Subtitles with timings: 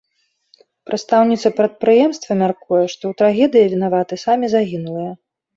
[0.89, 5.11] Прадстаўніца прадпрыемства мяркуе, што ў трагедыі вінаватыя самі загінулыя.